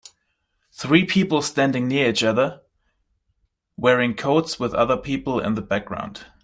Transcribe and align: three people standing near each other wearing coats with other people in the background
three 0.71 1.05
people 1.05 1.43
standing 1.43 1.87
near 1.87 2.09
each 2.09 2.23
other 2.23 2.61
wearing 3.77 4.15
coats 4.15 4.59
with 4.59 4.73
other 4.73 4.97
people 4.97 5.39
in 5.39 5.53
the 5.53 5.61
background 5.61 6.25